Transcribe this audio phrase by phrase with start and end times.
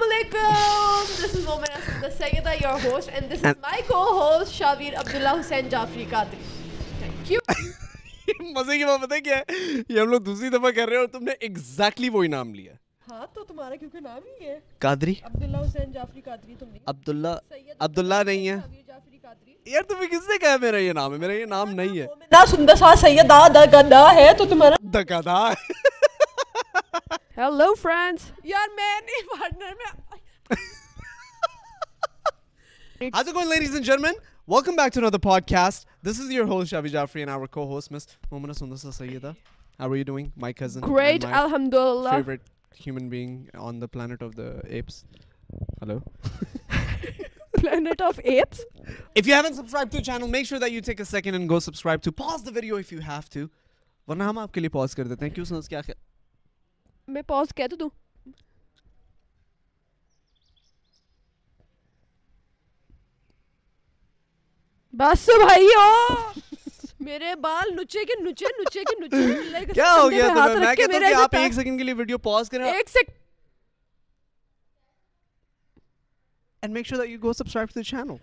[0.00, 1.00] Assalamualaikum.
[1.20, 5.32] This is Momen Asim, the Sayyida, your host, and this is my co-host, Shavir Abdullah
[5.38, 6.38] Hussain Jafri Qadri.
[7.04, 7.40] Thank you.
[8.56, 9.58] مزے کی بات پتہ کیا ہے
[9.88, 12.72] یہ ہم لوگ دوسری دفعہ کر رہے ہیں اور تم نے ایگزیکٹلی وہی نام لیا
[13.10, 17.28] ہاں تو تمہارا کیونکہ نام ہی ہے قادری عبداللہ حسین جعفری قادری تم نہیں عبداللہ
[17.88, 18.56] عبداللہ نہیں ہے
[19.74, 22.44] یار تمہیں کس نے کہا میرا یہ نام ہے میرا یہ نام نہیں ہے نا
[22.54, 25.38] سندر سا سیدہ دگدہ ہے تو تمہارا دگدہ
[27.40, 27.58] ہم
[54.38, 54.68] آپ کے لیے
[57.12, 57.88] میں پوز کہہ تو دوں
[65.00, 66.12] بس بھائی ہو
[67.04, 71.08] میرے بال نچے کے نچے نچے کے نچے کیا ہو گیا تمہیں میں کہتا ہوں
[71.08, 73.18] کہ آپ ایک سیکنڈ کے لیے ویڈیو پاؤز کریں ایک second
[76.66, 78.16] and make sure that you go subscribe to the channel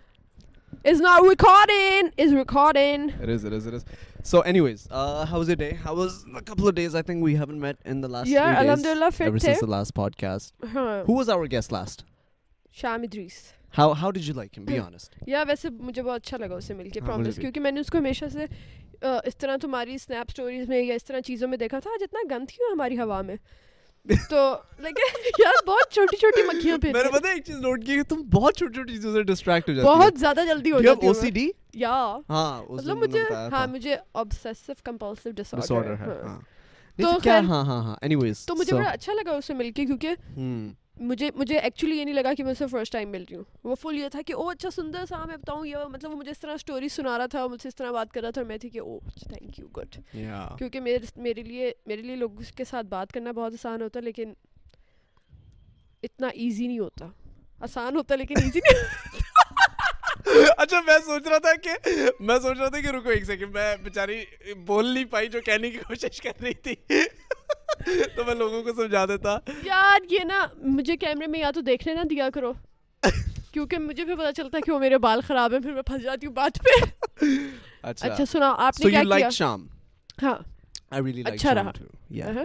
[0.84, 2.42] ویسے مجھے
[16.02, 16.58] بہت اچھا لگا
[17.60, 18.46] میں نے اس کو ہمیشہ سے
[19.00, 19.96] اس طرح تمہاری
[21.26, 23.36] چیزوں میں دیکھا تھا آج اتنا گند تھی ہماری ہوا میں
[24.30, 24.38] تو
[24.82, 24.98] لائک
[25.40, 28.56] یار بہت چھوٹی چھوٹی مکھیاں میں نے پتہ ایک چیز نوٹ کی کہ تم بہت
[28.58, 31.48] چھوٹی چھوٹی چیزوں سے ڈسٹریکٹ ہو جاتی بہت زیادہ جلدی ہو جاتی او سی ڈی
[31.82, 35.34] یا ہاں ہاں ہاں ہاں ہاں ہاں مطلب مجھے مجھے مجھے
[35.94, 36.16] ہے
[37.02, 37.30] تو تو
[38.02, 40.14] اینی ویز بڑا اچھا لگا مل کے کیونکہ
[41.00, 43.74] مجھے مجھے ایکچولی یہ نہیں لگا کہ میں اسے فرسٹ ٹائم مل رہی ہوں وہ
[43.80, 46.38] فل یہ تھا کہ او اچھا سندر سا میں بتاؤں یہ مطلب وہ مجھے اس
[46.40, 48.58] طرح اسٹوری سنا رہا تھا مجھ سے اس طرح بات کر رہا تھا اور میں
[48.58, 49.96] تھی کہ او تھینک یو گڈ
[50.58, 54.32] کیونکہ میرے میرے لیے میرے لیے لوگوں کے ساتھ بات کرنا بہت آسان ہوتا لیکن
[56.02, 57.06] اتنا ایزی نہیں ہوتا
[57.68, 59.26] آسان ہوتا لیکن ایزی نہیں
[60.58, 61.70] اچھا میں سوچ رہا تھا کہ
[62.20, 64.22] میں سوچ رہا تھا کہ رکو ایک سیکنڈ میں بےچاری
[64.66, 66.74] بول نہیں پائی جو کہنے کی کوشش کر رہی تھی
[67.84, 70.44] تو میں لوگوں کو سمجھا دیتا یار یہ نا
[70.76, 72.52] مجھے کیمرے میں یا تو دیکھنے نہ دیا کرو
[73.52, 76.26] کیونکہ مجھے پھر پتا چلتا کہ وہ میرے بال خراب ہیں پھر میں پھنس جاتی
[76.26, 77.26] ہوں بات پہ
[77.88, 79.66] اچھا, اچھا، سنا آپ نے کیا کیا شام
[80.22, 80.34] ہاں
[81.32, 82.42] اچھا رہا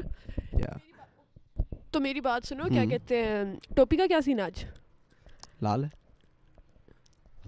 [1.91, 2.89] تو میری بات سنو کیا hmm.
[2.89, 3.43] کہتے ہیں
[3.75, 4.63] ٹوپی کا کیا سین آج
[5.61, 5.89] لال ہے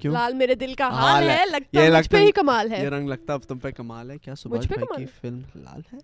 [0.02, 2.90] کیوں؟ لال میرے دل کا حال ہے لگتا ہے مجھ پہ ہی کمال ہے یہ
[2.96, 5.98] رنگ لگتا ہے تم پہ کمال ہے کیا سبحان بھائی کی فلم لال ہے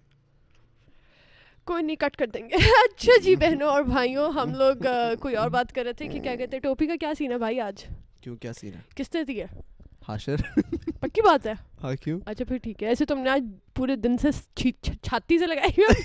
[1.69, 4.83] کوئی نہیں کٹ کر دیں گے اچھا جی بہنوں اور بھائیوں ہم لوگ
[5.21, 7.37] کوئی اور بات کر رہے تھے کہ کیا کہتے ہیں ٹوپی کا کیا سین ہے
[7.37, 7.83] بھائی آج
[8.21, 9.45] کیوں کیا سین ہے کس نے دیا
[10.07, 10.41] حاشر
[10.99, 13.43] پکی بات ہے ہاں کیوں اچھا پھر ٹھیک ہے ایسے تم نے آج
[13.75, 14.29] پورے دن سے
[15.03, 16.01] چھاتی سے لگائی ہوئی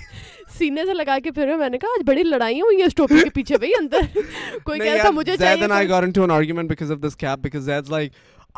[0.57, 3.19] سینے سے لگا کے پھر میں نے کہا آج بڑی لڑائی ہوئی ہیں اس ٹوپی
[3.23, 4.17] کے پیچھے بھائی اندر
[4.63, 7.15] کوئی کہہ رہا مجھے چاہیے Zaid and I got into an argument because of this
[7.25, 8.11] cap because Zaid like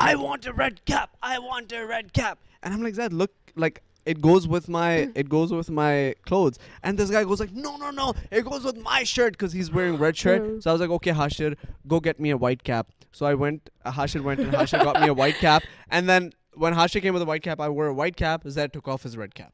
[0.08, 3.12] I want a red cap I want a red cap and I am like Zaid
[3.22, 7.40] look like it goes with my it goes with my clothes and this guy goes
[7.40, 10.70] like no no no it goes with my shirt because he's wearing red shirt so
[10.70, 11.56] i was like okay hashir
[11.86, 15.00] go get me a white cap so i went uh, hashir went and hashir got
[15.00, 17.86] me a white cap and then when hashir came with a white cap i wore
[17.86, 19.52] a white cap zed took off his red cap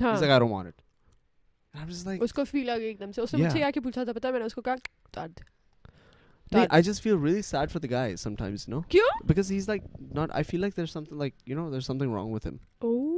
[0.00, 0.12] huh.
[0.12, 0.74] he's like i don't want it
[1.78, 2.18] I'm just like.
[6.50, 6.66] Yeah.
[6.70, 8.84] I just feel really sad for the guy sometimes, you know?
[9.26, 10.30] Because he's like, not.
[10.32, 12.60] I feel like there's something like, you know, there's something wrong with him.
[12.80, 13.17] Oh.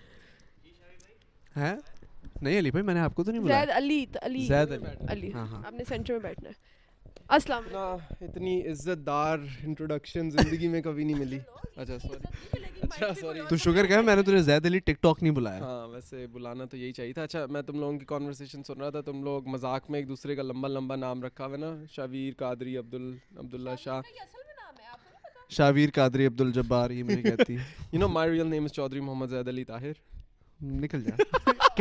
[1.57, 1.73] ہے
[2.41, 4.85] نہیں علی بھائی میں نے آپ کو تو نہیں بلایا زید علی علی زید علی
[5.11, 6.69] علی ہاں، ہاں۔ آپ نے سینٹر میں بیٹھنا ہے
[7.35, 11.39] السلام علیکم اتنی عزت دار انٹروڈکشن زندگی میں کبھی نہیں ملی
[11.75, 15.33] اچھا سوری اچھا سوری تو شکر کہ میں نے تجھے زید علی ٹک ٹاک نہیں
[15.33, 18.81] بلایا ہاں ویسے بلانا تو یہی چاہیے تھا اچھا میں تم لوگوں کی کانورسیشن سن
[18.81, 21.73] رہا تھا تم لوگ مذاق میں ایک دوسرے کا لمبا لمبا نام رکھا ہوا نا
[21.95, 22.95] شاویر قادری عبد
[23.39, 24.01] عبداللہ شاہ
[25.57, 28.99] شاویر قادری عبد الجبار یہ مجھے کہتی ہے you know my real name is Chaudhry
[28.99, 29.93] Muhammad Zaid Ali Tahir
[30.63, 31.01] نکل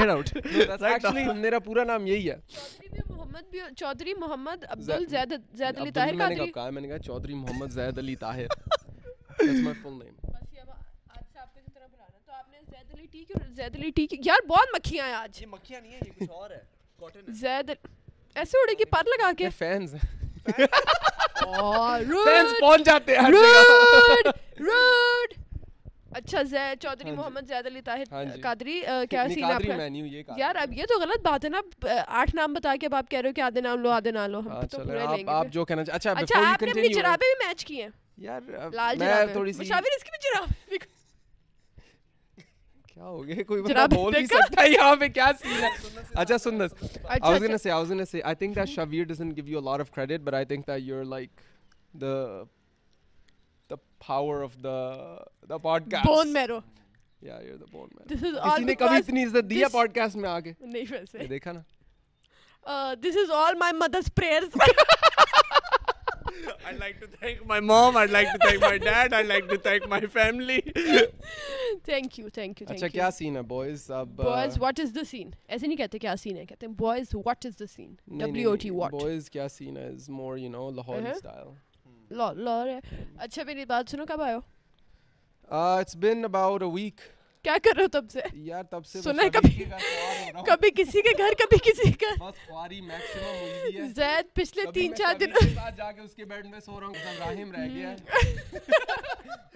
[13.13, 17.69] کی یار بہت مکھیاں ہیں آج مکھیاں نہیں ہیں
[18.35, 19.49] ایسے پر لگا کے
[26.19, 28.79] اچھا زید چودھری ہاں جی۔ محمد زید علی طاہر ہاں جی۔ قادری
[29.11, 31.61] کیا سین آپ یار اب یہ تو غلط بات ہے نا
[32.21, 34.31] آٹھ نام بتا کے اب آپ کہہ رہے ہو کہ آدھے نام لو آدھے نام
[34.31, 37.81] لو ہم ہاں، آپ جو کہنا اچھا اچھا آپ نے اپنی جرابے بھی میچ کی
[37.83, 37.89] ہیں
[38.25, 40.79] یار لال جرابے مشاور اس کی بھی جرابے
[42.95, 45.69] کیا ہو گیا کوئی بندہ بول نہیں سکتا یہاں پہ کیا سین ہے
[46.23, 50.45] اچھا سن this I think the Shabbir doesn't give you lot of credit but I
[50.47, 51.31] think the you are like
[52.01, 52.15] the
[53.71, 56.05] the power of the the podcast.
[56.13, 56.63] Bone marrow.
[57.23, 58.09] Yeah, you're the bone marrow.
[58.13, 58.89] This is all because.
[58.89, 60.53] کبھی اتنی عزت دیا podcast میں آگے.
[60.73, 61.23] نہیں ویسے.
[61.23, 61.63] یہ دیکھا نا.
[63.07, 64.97] This is all my mother's prayers.
[66.71, 67.97] I'd like to thank my mom.
[68.01, 69.15] I'd like to thank my dad.
[69.21, 70.59] I'd like to thank my family.
[70.75, 72.75] thank you, thank you, thank Achha, you.
[72.75, 73.87] Acha, kya scene hai, boys?
[74.01, 75.33] Ab, boys, what is the scene?
[75.57, 76.45] Aise nahi kehte kya scene hai.
[76.53, 77.91] Kehte hain, boys, what is the scene?
[78.25, 78.97] W O T, what?
[79.03, 79.89] Boys, kya scene hai?
[79.99, 81.19] Is more, you know, Lahore uh -huh.
[81.25, 81.51] style.
[82.19, 84.41] اچھا میری بات سنو کب آئے ہو
[85.51, 87.01] ہو it's about a week
[87.45, 91.17] کیا کر رہے تب تب سے سے یار سنا کبھی کبھی کبھی کسی کسی کے
[91.19, 96.19] گھر کا بس خواری میکسیمم ہے زید پچھلے دن جا کے کے کے اس اس
[96.29, 98.59] بیڈ میں سو رہا ہوں راہم رہ گیا ہے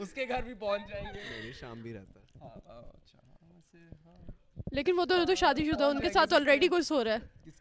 [0.01, 4.33] ہے گھر بھی بھی پہنچ جائیں گے میری شام رہتا ہاں اچھا ہاں
[4.73, 7.15] لیکن وہ دونوں تو شادی شدہ ان کے ساتھ آلریڈی کوئی سو رہا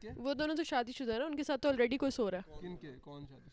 [0.04, 2.66] ہے وہ دونوں تو شادی شدہ ہیں ان کے ساتھ تو آلریڈی کوئی سو رہا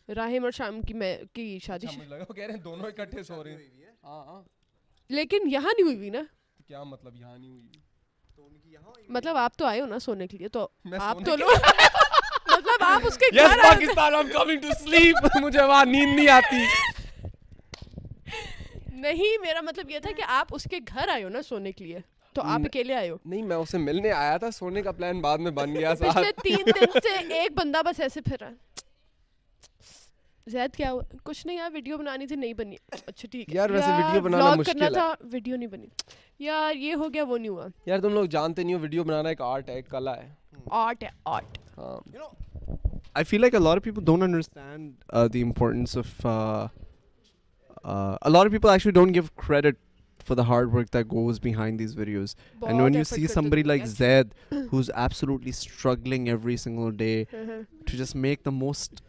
[0.09, 4.23] ہے راہم اور شام کی میں کی شادی اچھا، دونوں اکٹھے سو رہے ہیں ہاں،
[4.25, 4.41] ہاں۔
[5.17, 6.21] لیکن یہاں نہیں ہوئی ہوئی نا
[6.67, 10.67] کیا مطلب یہاں نہیں ہوئی مطلب آپ تو آئے ہو نا سونے کے لیے تو
[10.99, 11.47] آپ تو لو
[12.51, 16.63] مطلب آپ اس کے yes Pakistan I'm coming to sleep مجھے وہاں نیند نہیں آتی
[19.01, 21.85] نہیں میرا مطلب یہ تھا کہ آپ اس کے گھر آئے ہو نا سونے کے
[21.85, 21.99] لیے
[22.33, 25.37] تو آپ اکیلے آئے ہو نہیں میں اسے ملنے آیا تھا سونے کا پلان بعد
[25.47, 28.49] میں بن گیا پچھلے تین دن سے ایک بندہ بس ایسے پھر رہا
[30.51, 32.75] زید کیا ہوا کچھ نہیں یار ویڈیو بنانی تھی نہیں بنی
[33.05, 35.87] اچھا ٹھیک ہے یار ویسے ویڈیو بنانا مشکل ہے تھا ویڈیو نہیں بنی
[36.45, 39.29] یار یہ ہو گیا وہ نہیں ہوا یار تم لوگ جانتے نہیں ہو ویڈیو بنانا
[39.29, 40.27] ایک آرٹ ہے ایک کلا ہے
[40.85, 44.93] آرٹ ہے art I feel like a lot of people don't understand
[45.33, 46.67] the importance of a
[48.29, 49.75] lot of people actually don't give credit
[50.21, 51.79] for the the the, the, the, the, the the the hard work that goes behind
[51.81, 52.35] these videos.
[52.55, 54.35] and And when you you see somebody like like, Zed,
[54.71, 57.25] who's absolutely struggling struggling, every single day
[57.87, 59.01] to just make most,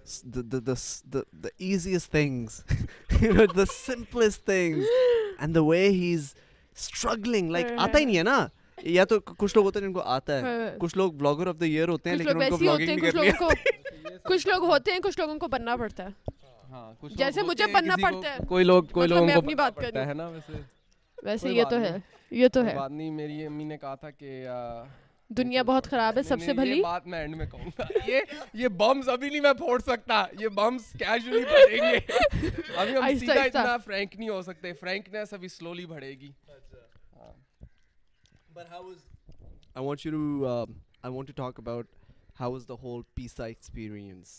[1.70, 2.58] easiest things,
[3.12, 3.36] things.
[3.36, 4.52] know, simplest
[5.72, 6.34] way he's
[8.96, 11.64] یا تو کچھ لوگ ہوتے ہیں جن کو آتا ہے کچھ لوگ بلاگر آف دا
[11.66, 15.38] ایئر ہوتے ہیں لیکن ان کو بلاگنگ نہیں کرنی کچھ لوگ ہوتے ہیں کچھ لوگوں
[15.38, 19.54] کو بننا پڑتا ہے جیسے مجھے بننا پڑتا ہے ہے کوئی کوئی لوگ کو اپنی
[19.62, 20.28] بات کرتا نا
[21.22, 21.96] ویسے یہ تو ہے
[22.36, 24.44] یہ تو ہے بات نہیں میری امی نے کہا تھا کہ
[25.36, 28.20] دنیا بہت خراب ہے سب سے بھلی بات میں اینڈ میں کہوں گا یہ
[28.62, 31.96] یہ بمز ابھی نہیں میں پھوڑ سکتا یہ بمز کیجولی پڑیں گے
[32.80, 36.78] ابھی ہم سیدھا اتنا فرینک نہیں ہو سکتے فرینکنیس ابھی سلولی بڑھے گی اچھا۔
[37.20, 37.32] ہاں۔
[38.58, 39.00] but how was
[39.80, 40.18] i want you to
[40.54, 40.66] uh,
[41.06, 41.94] i want to talk about
[42.40, 44.34] how was the whole pisa experience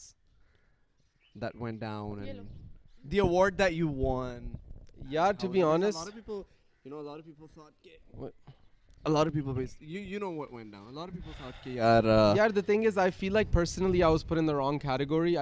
[1.45, 2.49] that went down and
[3.13, 4.51] the award that you won
[5.15, 6.43] yeah to be honest a lot of people
[6.85, 7.21] Raangi I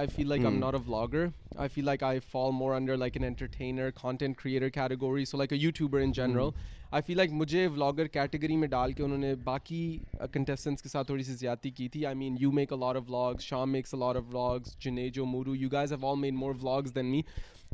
[0.08, 0.24] feel
[0.66, 5.56] like a I feel like I fall more under like entertainer content creator category so like a
[6.02, 6.48] in general
[6.94, 9.98] I feel like مجھے vlogger category میں ڈال کے انہوں نے باقی
[10.32, 13.72] کنٹسٹنٹس کے ساتھ تھوڑی سی زیادتی کی تھی آئی مین یو میک الفاف بلاگز شام
[13.72, 17.22] میکس بلاگز جنیجو مورو یو گیز اوال می مورگز دین نی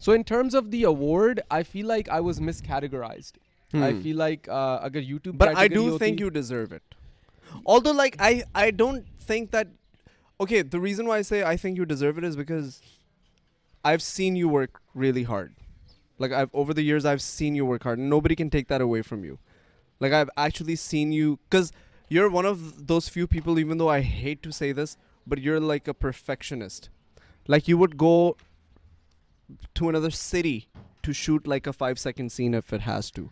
[0.05, 3.33] so in terms of the overall I feel like I was miscategorized
[3.75, 4.01] I hmm.
[4.01, 6.83] feel like uh, agar YouTube But I do think you deserve it.
[7.67, 9.69] Although like I don't think that
[10.41, 12.81] okay, the reason why I say I think you deserve it is because
[13.85, 15.55] I've seen you work really hard.
[16.19, 17.99] Like over the years I've seen you work hard.
[17.99, 19.39] Nobody can take that away from you.
[20.01, 21.73] Like I've actually seen you, because
[22.09, 25.59] you're one of those few people, even though I hate to say this, but you're
[25.59, 26.89] like a perfectionist.
[27.49, 28.37] Like you would go
[29.75, 30.69] to another city
[31.03, 33.27] to shoot like a 5-second scene if it has to.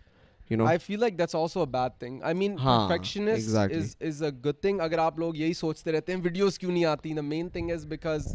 [0.50, 4.22] You know I feel like that's also a bad thing I mean perfectionist is is
[4.22, 7.20] a good thing اگر آپ لوگ یہی سوچتے رہتے ہیں videos کیوں نہیں آتی the
[7.22, 8.26] main thing is because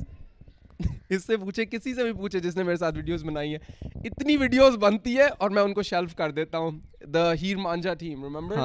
[1.10, 4.38] اس سے پوچھے کسی سے بھی پوچھے جس نے میرے ساتھ ویڈیوز بنائی ہیں اتنی
[4.40, 6.80] ویڈیوز بنتی ہے اور میں ان کو شیلف کر دیتا ہوں
[7.14, 8.58] دا ہیر مانجا ٹیم ریمبر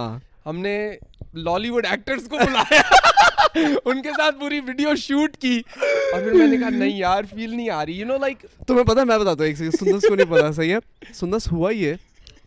[0.46, 0.78] ہم نے
[1.44, 6.46] لالی ووڈ ایکٹرز کو بلایا ان کے ساتھ پوری ویڈیو شوٹ کی اور پھر میں
[6.46, 9.42] نے کہا نہیں یار فیل نہیں آ رہی یو نو لائک تمہیں پتا میں بتاتا
[9.44, 11.94] ہوں ایک سندس کو نہیں پتا صحیح ہے سندس ہوا ہی ہے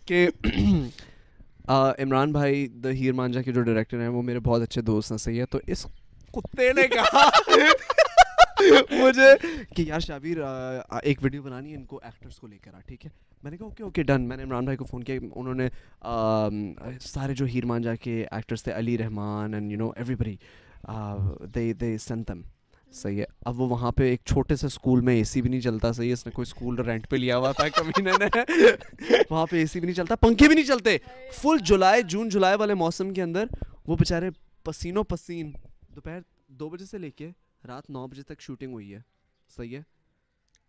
[0.10, 0.28] کہ
[2.04, 5.18] عمران بھائی دا ہیر مانجا کے جو ڈائریکٹر ہیں وہ میرے بہت اچھے دوست ہیں
[5.26, 5.86] صحیح ہے تو اس
[6.34, 7.28] کتے نے کہا
[9.02, 9.28] مجھے
[9.76, 10.38] کہ یار شابیر
[11.04, 13.10] ایک ویڈیو بنانی ہے ان کو ایکٹرس کو لے کر آ ٹھیک ہے
[13.44, 15.68] میں نے کہا اوکے اوکے ڈن میں نے عمران بھائی کو فون کیا انہوں نے
[17.10, 19.90] سارے جو ہیر مانجا کے ایکٹرس تھے Ali Rehman and you know
[20.24, 20.36] everybody
[21.56, 22.42] دے دے سنتم
[22.96, 25.62] صحیح ہے اب وہ وہاں پہ ایک چھوٹے سے اسکول میں اے سی بھی نہیں
[25.62, 28.12] چلتا صحیح ہے اس نے کوئی اسکول رینٹ پہ لیا ہوا تھا کبھی نے
[29.30, 30.98] وہاں پہ اے سی بھی نہیں چلتا پنکھے بھی نہیں چلتے
[31.42, 33.46] فل جولائی جون جولائی والے موسم کے اندر
[33.88, 34.30] وہ بےچارے
[34.66, 35.52] پسینوں پسین
[35.96, 36.20] دوپہر
[36.60, 37.30] دو بجے سے لے کے
[37.68, 39.00] رات نو بجے تک شوٹنگ ہوئی ہے
[39.58, 39.82] صحیح ہے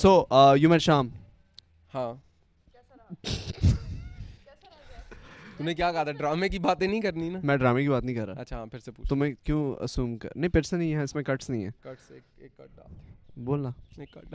[0.00, 0.10] سو
[0.60, 1.08] یومر شام
[1.94, 2.12] ہاں
[5.56, 8.14] تمہیں کیا کہا تھا ڈرامے کی باتیں نہیں کرنی نا میں ڈرامے کی بات نہیں
[8.16, 10.94] کر رہا اچھا ہاں پھر سے پوچھ تمہیں کیوں اسوم کر نہیں پھر سے نہیں
[10.94, 13.68] ہے اس میں کٹس نہیں ہے کٹس ایک ایک کٹ ڈال بولا
[13.98, 14.34] ایک کٹ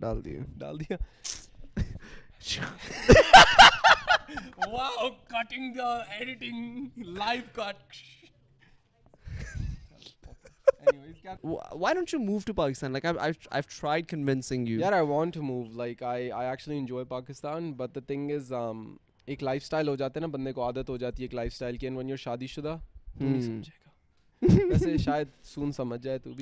[0.00, 0.96] ڈال دیا ڈال دیا
[4.72, 8.00] wow cutting the editing live cut
[19.26, 21.62] ایک لائف ہو جاتا ہے نا بندے کو عادت ہو جاتی ہے ایک لائف
[22.24, 22.76] شادی شدہ
[25.04, 26.34] شاید سون سمجھ جائے تو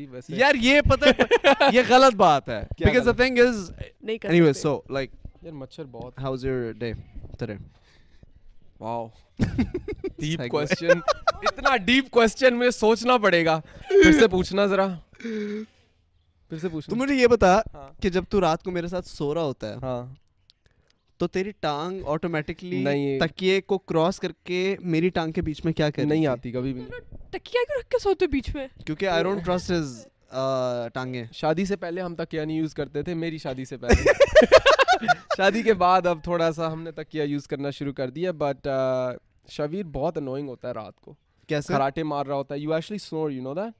[8.82, 9.06] واو
[10.18, 10.98] ڈیپ کوسچن
[11.48, 14.86] اتنا ڈیپ کوشچن میں سوچنا پڑے گا پھر سے پوچھنا ذرا
[15.18, 17.58] پھر سے پوچھنا تو مجھے یہ بتا
[18.02, 20.02] کہ جب تو رات کو میرے ساتھ سو رہا ہوتا ہے ہاں
[21.18, 22.84] تو تیری ٹانگ آٹومیٹکلی
[23.20, 24.58] تکیے کو کراس کر کے
[24.94, 26.84] میری ٹانگ کے بیچ میں کیا کر نہیں آتی کبھی بھی
[27.30, 29.98] تکیہ کیوں رکھ کے سوتے بیچ میں کیونکہ آئی ڈونٹ ٹرسٹ ہز
[30.94, 34.12] ٹانگیں شادی سے پہلے ہم تکیہ نہیں یوز کرتے تھے میری شادی سے پہلے
[35.36, 38.68] شادی کے بعد اب تھوڑا سا ہم نے تکیا یوز کرنا شروع کر دیا بٹ
[38.68, 39.14] uh,
[39.52, 41.14] شبیر بہت انوئنگ ہوتا ہے رات کو
[41.48, 43.74] کیسے کراٹے مار رہا ہوتا ہے you actually snore you know that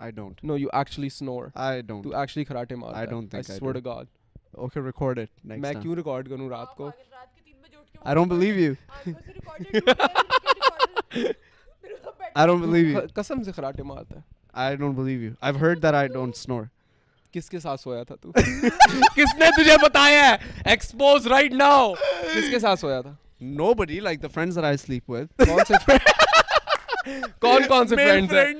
[0.00, 3.50] I don't know you actually snore I don't تو ایکچولی کراٹے مار I don't think
[3.50, 4.06] I swear God
[4.64, 6.90] okay record it next میں کیوں ریکارڈ کروں رات کو
[8.04, 8.72] I don't believe you
[12.36, 14.20] I don't believe you قسم سے karate مارتا ہے
[14.64, 16.64] I don't believe you I have heard that I don't snore
[17.32, 20.36] کس کے ساتھ سویا تھا تو کس نے تجھے بتایا ہے
[20.72, 24.76] ایکسپوز رائٹ ناؤ کس کے ساتھ سویا تھا no buddy like the friends that I
[24.76, 25.74] sleep with کون سے
[27.40, 28.54] کون کون سے فرینڈز ہیں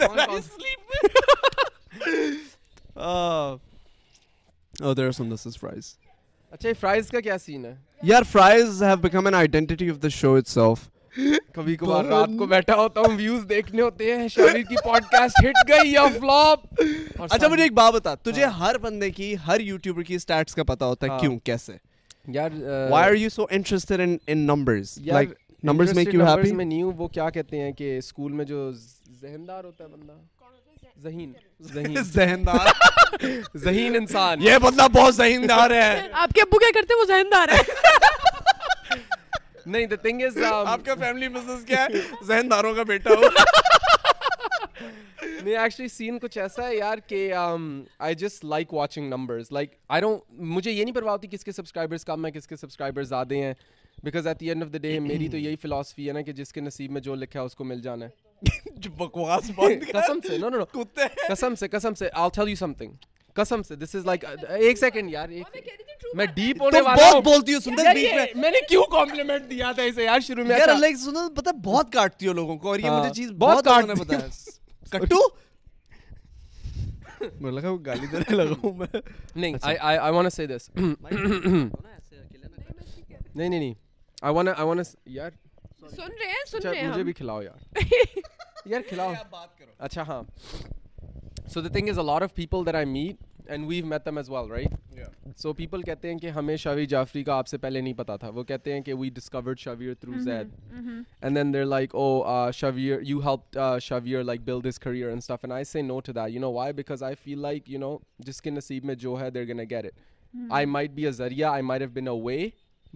[0.00, 0.80] that I sleep
[1.24, 3.00] with
[4.82, 5.84] oh there some this is fries
[6.50, 7.74] اچھا فرائز کا کیا سین ہے
[8.06, 10.78] یار fries have become an identity of the show itself
[11.54, 15.44] کبھی کبھار رات کو بیٹھا ہوتا ہوں ویوز دیکھنے ہوتے ہیں شریر کی پوڈ کاسٹ
[15.44, 16.80] ہٹ گئی یا فلوپ
[17.32, 20.64] اچھا مجھے ایک بات بتا تجھے ہاں۔ ہر بندے کی ہر یوٹیوبر کی سٹیٹس کا
[20.72, 21.72] پتہ ہوتا ہے ہاں۔ کیوں کیسے
[22.34, 22.50] یار
[22.90, 25.32] why are you so interested in in numbers like
[25.64, 28.70] numbers make you happy میں نیو وہ کیا کہتے ہیں کہ سکول میں جو
[29.20, 30.18] ذہندار ہوتا ہے بندہ
[31.02, 31.32] ذہین
[32.04, 32.66] ذہین دار
[33.64, 37.06] ذہین انسان یہ بندہ بہت ذہین دار ہے آپ کے ابو کیا کرتے ہیں وہ
[37.14, 37.60] ذہین دار ہے
[39.66, 43.10] نہیں نہیں دا تھنگ از آپ کا کا فیملی بزنس کیا ہے ذہن داروں بیٹا
[43.20, 43.28] ہو
[45.46, 49.48] ایکچولی سین کچھ ایسا ہے یار کہ I I just like like watching numbers
[50.00, 52.32] don't مجھے یہ نہیں پرواہ ہوتی کس کس کے کے سبسکرائبرز کم ہیں
[52.80, 53.52] ہیں زیادہ
[54.04, 56.52] because at the end of the day میری تو یہی فلاسفی ہے نا کہ جس
[56.52, 58.20] کے نصیب میں جو لکھا ہے اس کو مل جانا ہے
[59.92, 62.94] قسم قسم قسم سے سے سے I tell you something
[63.38, 64.24] قسم سے دس از لائک
[64.56, 65.28] ایک سیکنڈ یار
[66.16, 69.48] میں ڈیپ ہونے والا ہوں بہت بولتی ہوں سندر بیچ میں میں نے کیوں کمپلیمنٹ
[69.50, 72.32] دیا تھا اسے یار شروع میں یار اللہ اچھا۔ سندر پتہ ہے بہت کاٹتی ہو
[72.40, 74.20] لوگوں کو اور یہ ہاں، مجھے چیز بہت کاٹنا پتہ ہے
[74.98, 75.20] کٹو
[77.40, 80.42] میں لگا وہ گالی دینے لگا ہوں میں نہیں I I I want to say
[80.46, 81.70] this نہیں
[83.34, 83.74] نہیں نہیں
[84.22, 84.80] آئی وانٹ آئی وانٹ
[85.18, 85.30] یار
[85.96, 87.58] سن رہے ہیں سن اچھا، رہے ہیں مجھے بھی کھلاؤ یار
[88.70, 89.12] یار کھلاؤ
[89.78, 90.22] اچھا ہاں
[91.52, 94.16] so the thing is a lot of people that I meet and we've met them
[94.18, 97.80] as well right so people کہتے ہیں کہ ہمیں شاویر جعفری کا آپ سے پہلے
[97.80, 101.64] نہیں پتا تھا وہ کہتے ہیں کہ we discovered Shavir through Zaid and then they're
[101.64, 102.06] like oh
[102.58, 106.12] Shavir you help Shavir like build this career and stuff and I say no to
[106.12, 109.16] that you know why because I feel like you know جس کے نصیب میں جو
[109.20, 112.08] ہے they're gonna uh get it I might be a ذریعہ I might have been
[112.08, 112.48] a way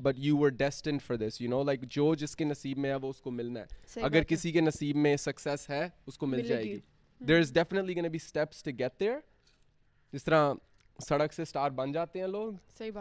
[0.03, 2.95] but you were destined for this you know like جو جس کے نصیب میں ہے
[3.03, 6.43] وہ اس کو ملنا ہے اگر کسی کے نصیب میں سکسیز ہے اس کو مل
[6.49, 6.79] جائے گی
[7.25, 9.18] there is definitely gonna be steps to get there
[10.12, 10.52] جس طرح
[11.08, 12.92] سڑک سے اسٹار بن جاتے ہیں لوگ صحیح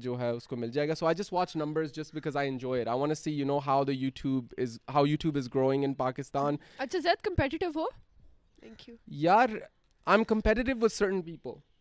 [0.00, 0.94] جو ہے اس کو مل جائے گا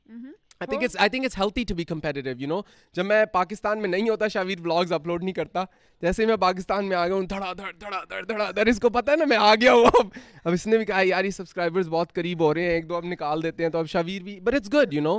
[0.09, 2.59] I think it's I think it's healthy to be competitive you know
[2.95, 5.63] جب میں پاکستان میں نہیں ہوتا شاویر بلاگز اپلوڈ نہیں کرتا
[6.01, 8.89] جیسے میں پاکستان میں آ گیا ہوں دھڑا دھڑ دھڑا دھڑ دھڑا دھڑ اس کو
[8.97, 10.07] پتا ہے نا میں آ گیا ہوں اب
[10.43, 12.95] اب اس نے بھی کہا یار یہ سبسکرائبرز بہت قریب ہو رہے ہیں ایک دو
[12.95, 15.17] اب نکال دیتے ہیں تو اب شاویر بھی but it's good you know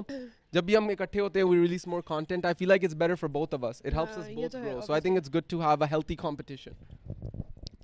[0.52, 3.14] جب بھی ہم اکٹھے ہوتے ہیں we release more content I feel like it's better
[3.20, 5.60] for both of us it helps us both grow so I think it's good to
[5.60, 6.84] have a healthy competition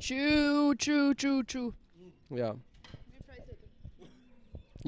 [0.03, 1.69] چو چو چو چو
[2.39, 2.53] یا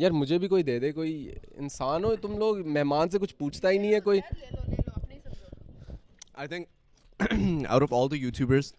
[0.01, 3.71] یار مجھے بھی کوئی دے دے کوئی انسان ہو تم لوگ مہمان سے کچھ پوچھتا
[3.71, 4.21] ہی نہیں ہے کوئی
[4.93, 5.21] I
[6.35, 6.67] I think
[7.69, 8.73] out of all the the YouTubers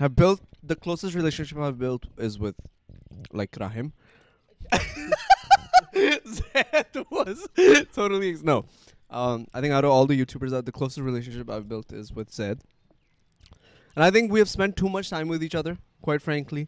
[0.00, 0.34] have
[0.82, 1.58] closest relationship
[2.22, 2.60] is with
[3.36, 3.88] like راہم
[9.90, 10.14] other
[16.04, 16.64] quite frankly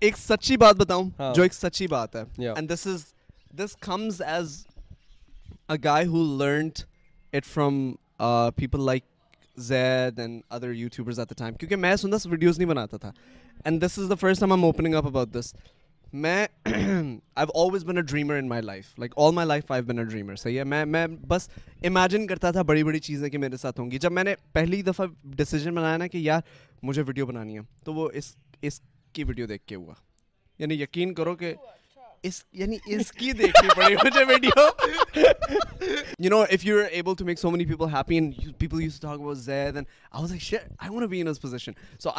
[0.00, 2.54] ایک سچی بات بتاؤں جو ایک سچی بات ہے
[5.84, 6.78] guy who learned
[8.56, 9.04] people like
[9.66, 13.10] Zaid and other YouTubers at the time کیونکہ میں سندس ویڈیوز نہیں بناتا تھا
[13.64, 15.54] and this is the first time I'm opening up about this
[16.24, 19.98] میں I always been a dreamer in my life like all my life I been
[19.98, 21.48] a dreamer صحیح ہے میں میں بس
[21.86, 24.82] امیجن کرتا تھا بڑی بڑی چیزیں کہ میرے ساتھ ہوں گی جب میں نے پہلی
[24.82, 25.06] دفعہ
[25.36, 26.40] ڈیسیجن بنایا نا کہ یار
[26.82, 28.80] مجھے ویڈیو بنانی ہے تو وہ اس اس
[29.14, 29.94] کی ویڈیو دیکھ کے ہوا
[30.58, 31.54] یعنی یقین کرو کہ
[32.24, 32.76] اس اس یعنی
[33.18, 34.64] کی دیکھنی پڑی مجھے video
[35.16, 38.82] you you know if able to make so many people people happy and and and
[38.82, 40.66] use to to talk about Zaid I I I I I I I was like
[40.66, 42.10] like want be in this this this position so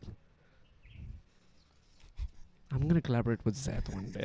[2.73, 4.25] I'm gonna celebrate with that day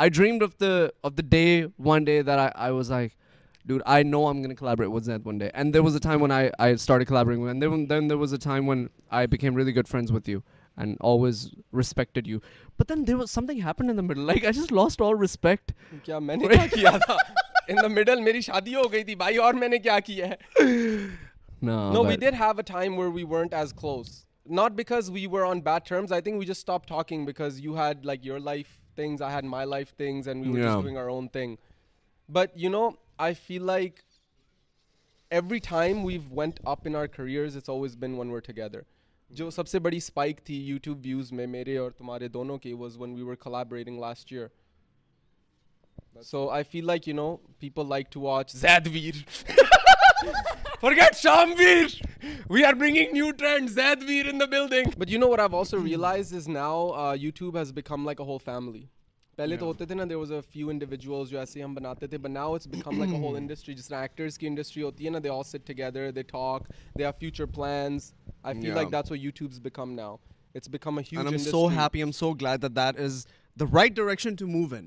[0.00, 0.38] شادی
[1.04, 1.08] ہو
[18.92, 19.14] گئی تھی
[24.36, 24.62] نے
[28.94, 30.72] things, things, I I had my life and we were we're yeah.
[30.72, 31.58] just doing our our own thing.
[32.28, 32.96] But you know,
[33.46, 34.04] feel like
[35.30, 38.76] every time we've went up in careers, it's always been when
[39.38, 42.96] جو سب سے بڑی spike تھی YouTube views میں میرے اور تمہارے دونوں کی was
[43.00, 48.52] one we wearing last year so I feel like you know people like to watch
[48.56, 49.22] Zaid where
[50.80, 52.00] Forget Shamvir.
[52.48, 53.74] We are bringing new trends.
[53.76, 54.92] Zadvir in the building.
[54.96, 58.24] But you know what I've also realized is now uh, YouTube has become like a
[58.24, 58.88] whole family.
[59.36, 62.18] پہلے تو ہوتے تھے نا there was a few individuals جو ایسے ہم بناتے تھے
[62.18, 65.10] but now it's become like a whole industry جس طرح ایکٹرس کی انڈسٹری ہوتی ہے
[65.10, 69.10] نا they all sit together they talk they are future plans I feel like that's
[69.10, 70.16] what YouTubers become now
[70.54, 73.00] it's become a huge industry I am so happy I am so glad that that
[73.04, 73.26] is
[73.62, 74.86] the right direction to move in.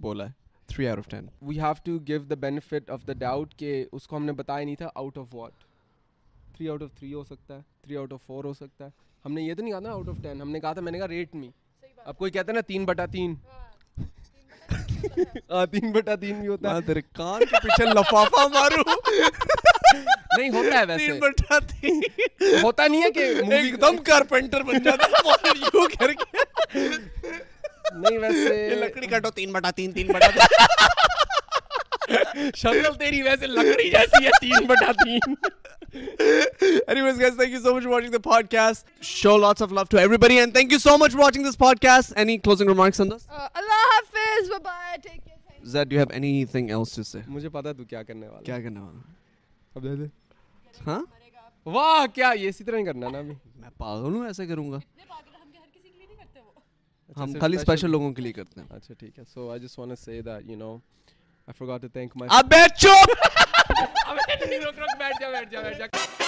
[0.00, 0.32] بولا ہے
[0.72, 4.06] three out of ten we have to give the benefit of the doubt کہ اس
[4.08, 5.58] کو ہم نے بتایا نہیں تھا out of what
[6.56, 8.90] three out of three ہو سکتا ہے تھری آؤٹ آف فور ہو سکتا ہے
[9.24, 10.92] ہم نے یہ تو نہیں کہا نا آؤٹ آف ٹین ہم نے کہا تھا میں
[10.92, 11.50] نے کہا ریٹ می
[12.04, 13.34] اب کوئی کہتا ہے نا تین بٹا تین
[15.50, 18.82] ہاں، تین بٹا تین بھی ہوتا ہے ہاں، تیرے کان کے پیچھے لفافہ مارو
[20.38, 22.00] نہیں ہوتا ہے ویسے تین بٹا تین
[22.62, 27.42] ہوتا نہیں ہے کہ ایک دم کارپینٹر بن جاتا ہے یوں کر کے
[27.92, 30.46] نہیں ویسے لکڑی کٹو تین بٹا تین تین بٹا
[32.56, 35.34] شکل تیری ویسے لکڑی جیسی ہے تین بٹا تین
[35.96, 38.88] Anyways, guys, thank you so much for watching the podcast.
[39.08, 40.38] Show lots of love to everybody.
[40.44, 42.14] And thank you so much for watching this podcast.
[42.22, 43.28] Any closing remarks on this?
[43.32, 44.50] Uh, Allah Hafiz.
[44.54, 44.96] Bye-bye.
[45.04, 45.70] Take care.
[45.74, 47.22] Zed, do you have anything else to say?
[47.36, 50.10] مجھے پتا تو کیا کرنے والا کیا کرنے والا اب دے دے
[50.86, 50.98] ہاں
[51.76, 55.04] واہ کیا یہ اسی طرح نہیں کرنا نا میں پاگل ہوں ایسے کروں گا کتنے
[55.08, 55.33] پاگل
[57.14, 59.78] اچھا، ہم خالی اسپیشل لوگوں کے لیے کرتے ہیں اچھا ٹھیک ہے so I just
[59.78, 60.72] want to say that you know
[61.46, 63.38] I forgot to thank my اب بیٹھ چپ
[64.06, 66.23] اب بیٹھ جا بیٹھ جا بیٹھ جا